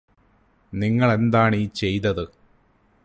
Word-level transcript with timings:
നിങ്ങളെന്താണീ 0.73 1.61
ചെയ്തത് 1.75 2.25